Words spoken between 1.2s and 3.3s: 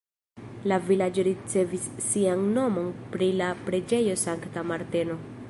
ricevis sian nomon pri